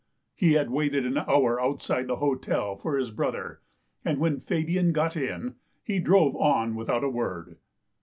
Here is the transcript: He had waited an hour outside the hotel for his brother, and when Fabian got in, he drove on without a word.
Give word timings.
He 0.33 0.53
had 0.53 0.71
waited 0.71 1.05
an 1.05 1.19
hour 1.19 1.61
outside 1.61 2.07
the 2.07 2.15
hotel 2.15 2.75
for 2.75 2.97
his 2.97 3.11
brother, 3.11 3.61
and 4.03 4.17
when 4.17 4.39
Fabian 4.39 4.93
got 4.93 5.15
in, 5.15 5.57
he 5.83 5.99
drove 5.99 6.35
on 6.37 6.73
without 6.75 7.03
a 7.03 7.07
word. 7.09 7.57